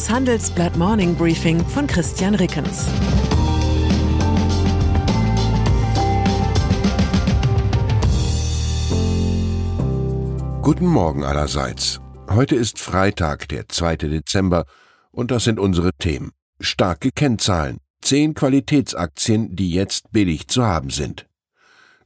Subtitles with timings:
[0.00, 2.86] Das Handelsblatt Morning Briefing von Christian Rickens.
[10.62, 12.00] Guten Morgen allerseits.
[12.30, 13.96] Heute ist Freitag, der 2.
[13.96, 14.64] Dezember,
[15.10, 16.30] und das sind unsere Themen.
[16.60, 17.76] Starke Kennzahlen.
[18.00, 21.26] Zehn Qualitätsaktien, die jetzt billig zu haben sind.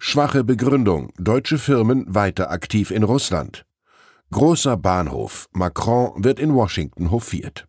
[0.01, 1.13] Schwache Begründung.
[1.17, 3.65] Deutsche Firmen weiter aktiv in Russland.
[4.33, 5.47] Großer Bahnhof.
[5.53, 7.69] Macron wird in Washington hofiert.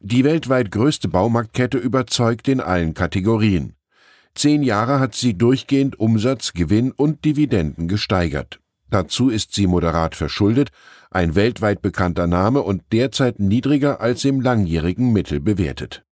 [0.00, 3.74] Die weltweit größte Baumarktkette überzeugt in allen Kategorien.
[4.34, 8.60] Zehn Jahre hat sie durchgehend Umsatz, Gewinn und Dividenden gesteigert.
[8.90, 10.70] Dazu ist sie moderat verschuldet,
[11.10, 16.04] ein weltweit bekannter Name und derzeit niedriger als im langjährigen Mittel bewertet.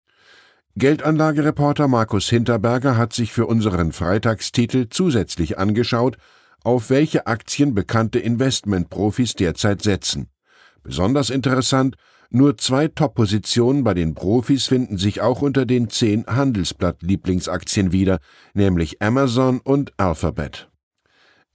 [0.75, 6.17] Geldanlagereporter Markus Hinterberger hat sich für unseren Freitagstitel zusätzlich angeschaut,
[6.63, 10.29] auf welche Aktien bekannte Investmentprofis derzeit setzen.
[10.81, 11.95] Besonders interessant,
[12.33, 18.19] nur zwei Top-Positionen bei den Profis finden sich auch unter den zehn Handelsblatt-Lieblingsaktien wieder,
[18.53, 20.69] nämlich Amazon und Alphabet.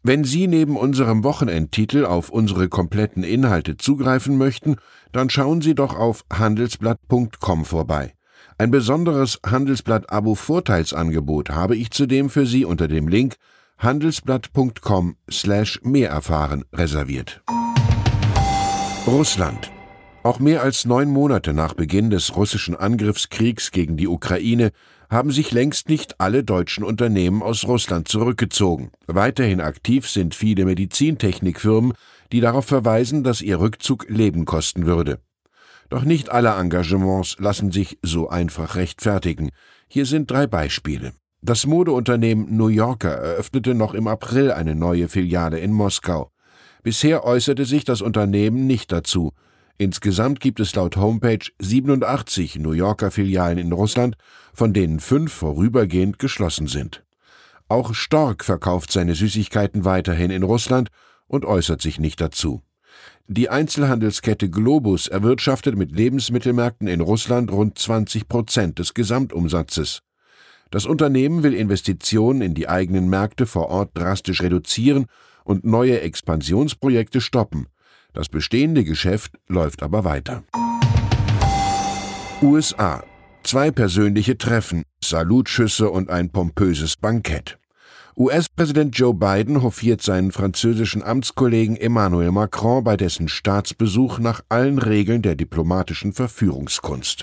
[0.05, 4.77] Wenn Sie neben unserem Wochenendtitel auf unsere kompletten Inhalte zugreifen möchten,
[5.11, 8.15] dann schauen Sie doch auf handelsblatt.com vorbei.
[8.57, 13.35] Ein besonderes Handelsblatt-Abo-Vorteilsangebot habe ich zudem für Sie unter dem Link
[13.79, 17.43] handelsblatt.com slash mehr erfahren reserviert.
[19.07, 19.71] Russland.
[20.29, 24.73] Auch mehr als neun Monate nach Beginn des russischen Angriffskriegs gegen die Ukraine
[25.09, 28.91] haben sich längst nicht alle deutschen Unternehmen aus Russland zurückgezogen.
[29.07, 31.95] Weiterhin aktiv sind viele Medizintechnikfirmen,
[32.31, 35.19] die darauf verweisen, dass ihr Rückzug Leben kosten würde.
[35.89, 39.49] Doch nicht alle Engagements lassen sich so einfach rechtfertigen.
[39.89, 41.15] Hier sind drei Beispiele.
[41.41, 46.33] Das Modeunternehmen New Yorker eröffnete noch im April eine neue Filiale in Moskau.
[46.83, 49.33] Bisher äußerte sich das Unternehmen nicht dazu.
[49.81, 54.17] Insgesamt gibt es laut Homepage 87 New Yorker Filialen in Russland,
[54.53, 57.05] von denen fünf vorübergehend geschlossen sind.
[57.69, 60.89] Auch Stork verkauft seine Süßigkeiten weiterhin in Russland
[61.29, 62.63] und äußert sich nicht dazu.
[63.29, 70.01] Die Einzelhandelskette Globus erwirtschaftet mit Lebensmittelmärkten in Russland rund 20 Prozent des Gesamtumsatzes.
[70.73, 75.07] Das Unternehmen will Investitionen in die eigenen Märkte vor Ort drastisch reduzieren
[75.45, 77.69] und neue Expansionsprojekte stoppen.
[78.13, 80.43] Das bestehende Geschäft läuft aber weiter.
[82.43, 83.05] USA.
[83.43, 87.59] Zwei persönliche Treffen, Salutschüsse und ein pompöses Bankett.
[88.17, 95.23] US-Präsident Joe Biden hofiert seinen französischen Amtskollegen Emmanuel Macron bei dessen Staatsbesuch nach allen Regeln
[95.23, 97.23] der diplomatischen Verführungskunst.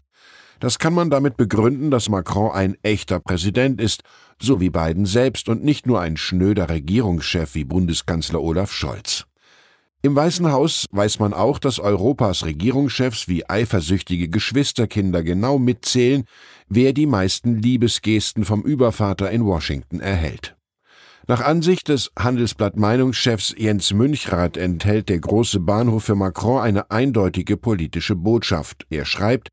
[0.59, 4.03] Das kann man damit begründen, dass Macron ein echter Präsident ist,
[4.41, 9.25] so wie Biden selbst und nicht nur ein schnöder Regierungschef wie Bundeskanzler Olaf Scholz.
[10.05, 16.25] Im Weißen Haus weiß man auch, dass Europas Regierungschefs wie eifersüchtige Geschwisterkinder genau mitzählen,
[16.69, 20.55] wer die meisten Liebesgesten vom Übervater in Washington erhält.
[21.27, 27.57] Nach Ansicht des Handelsblatt Meinungschefs Jens Münchrath enthält der große Bahnhof für Macron eine eindeutige
[27.57, 28.85] politische Botschaft.
[28.91, 29.49] Er schreibt,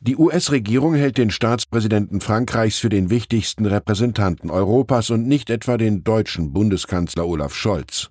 [0.00, 6.04] die US-Regierung hält den Staatspräsidenten Frankreichs für den wichtigsten Repräsentanten Europas und nicht etwa den
[6.04, 8.10] deutschen Bundeskanzler Olaf Scholz.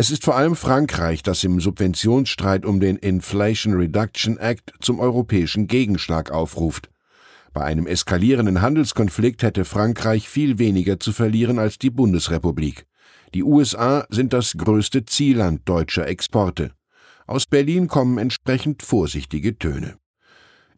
[0.00, 5.66] Es ist vor allem Frankreich, das im Subventionsstreit um den Inflation Reduction Act zum europäischen
[5.66, 6.88] Gegenschlag aufruft.
[7.52, 12.86] Bei einem eskalierenden Handelskonflikt hätte Frankreich viel weniger zu verlieren als die Bundesrepublik.
[13.34, 16.70] Die USA sind das größte Zielland deutscher Exporte.
[17.26, 19.96] Aus Berlin kommen entsprechend vorsichtige Töne.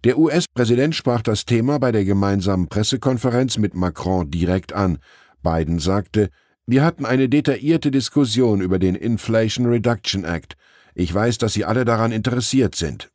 [0.03, 4.97] Der US-Präsident sprach das Thema bei der gemeinsamen Pressekonferenz mit Macron direkt an.
[5.43, 6.31] Biden sagte,
[6.71, 10.57] wir hatten eine detaillierte Diskussion über den Inflation Reduction Act.
[10.95, 13.11] Ich weiß, dass Sie alle daran interessiert sind.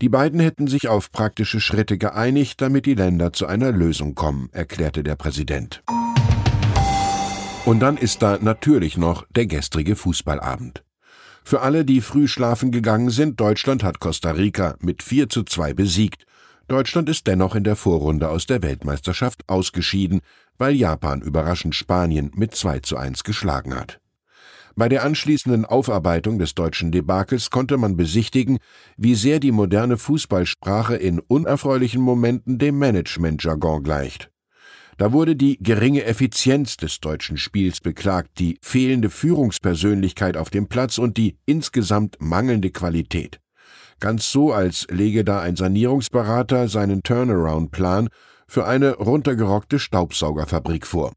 [0.00, 4.48] Die beiden hätten sich auf praktische Schritte geeinigt, damit die Länder zu einer Lösung kommen,
[4.50, 5.84] erklärte der Präsident.
[7.64, 10.82] Und dann ist da natürlich noch der gestrige Fußballabend.
[11.44, 15.72] Für alle, die früh schlafen gegangen sind, Deutschland hat Costa Rica mit 4 zu 2
[15.72, 16.26] besiegt.
[16.68, 20.20] Deutschland ist dennoch in der Vorrunde aus der Weltmeisterschaft ausgeschieden,
[20.58, 24.00] weil Japan überraschend Spanien mit 2 zu 1 geschlagen hat.
[24.76, 28.58] Bei der anschließenden Aufarbeitung des deutschen Debakels konnte man besichtigen,
[28.98, 34.30] wie sehr die moderne Fußballsprache in unerfreulichen Momenten dem Management-Jargon gleicht.
[34.98, 40.98] Da wurde die geringe Effizienz des deutschen Spiels beklagt, die fehlende Führungspersönlichkeit auf dem Platz
[40.98, 43.40] und die insgesamt mangelnde Qualität.
[44.00, 48.08] Ganz so, als lege da ein Sanierungsberater seinen Turnaround-Plan
[48.46, 51.12] für eine runtergerockte Staubsaugerfabrik vor.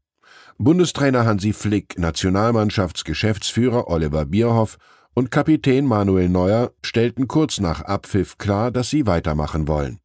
[0.58, 4.78] Bundestrainer Hansi Flick, Nationalmannschaftsgeschäftsführer Oliver Bierhoff
[5.14, 10.00] und Kapitän Manuel Neuer stellten kurz nach Abpfiff klar, dass sie weitermachen wollen.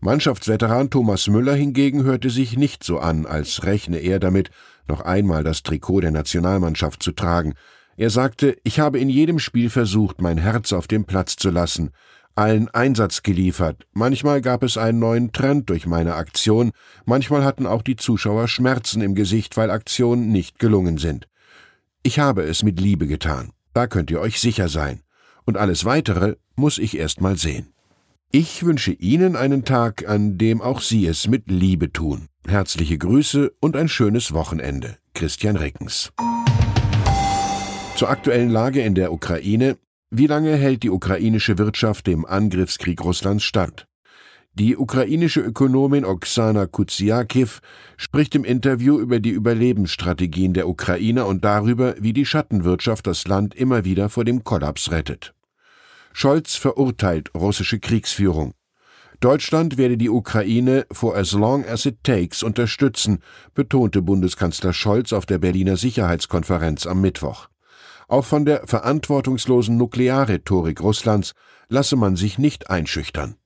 [0.00, 4.50] Mannschaftsveteran Thomas Müller hingegen hörte sich nicht so an, als rechne er damit,
[4.88, 7.54] noch einmal das Trikot der Nationalmannschaft zu tragen.
[7.96, 11.90] Er sagte, ich habe in jedem Spiel versucht, mein Herz auf dem Platz zu lassen,
[12.36, 13.86] allen Einsatz geliefert.
[13.92, 16.70] Manchmal gab es einen neuen Trend durch meine Aktion,
[17.04, 21.26] manchmal hatten auch die Zuschauer Schmerzen im Gesicht, weil Aktionen nicht gelungen sind.
[22.02, 23.50] Ich habe es mit Liebe getan.
[23.74, 25.00] Da könnt ihr euch sicher sein.
[25.44, 27.72] Und alles weitere muss ich erst mal sehen.
[28.32, 32.28] Ich wünsche Ihnen einen Tag, an dem auch Sie es mit Liebe tun.
[32.46, 34.98] Herzliche Grüße und ein schönes Wochenende.
[35.14, 36.12] Christian Reckens.
[37.96, 39.78] Zur aktuellen Lage in der Ukraine.
[40.18, 43.86] Wie lange hält die ukrainische Wirtschaft dem Angriffskrieg Russlands stand?
[44.54, 47.60] Die ukrainische Ökonomin Oksana Kutsiakiv
[47.98, 53.54] spricht im Interview über die Überlebensstrategien der Ukrainer und darüber, wie die Schattenwirtschaft das Land
[53.54, 55.34] immer wieder vor dem Kollaps rettet.
[56.14, 58.54] Scholz verurteilt russische Kriegsführung.
[59.20, 63.18] Deutschland werde die Ukraine for as long as it takes unterstützen,
[63.52, 67.50] betonte Bundeskanzler Scholz auf der Berliner Sicherheitskonferenz am Mittwoch.
[68.08, 71.32] Auch von der verantwortungslosen Nuklearrhetorik Russlands
[71.68, 73.36] lasse man sich nicht einschüchtern.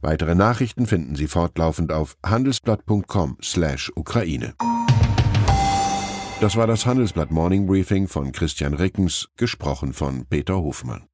[0.00, 4.54] Weitere Nachrichten finden Sie fortlaufend auf handelsblatt.com/ukraine.
[6.40, 11.08] Das war das Handelsblatt Morning Briefing von Christian Rickens, gesprochen von Peter Hofmann.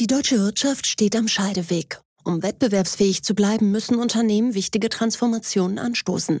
[0.00, 2.00] Die deutsche Wirtschaft steht am Scheideweg.
[2.24, 6.40] Um wettbewerbsfähig zu bleiben, müssen Unternehmen wichtige Transformationen anstoßen.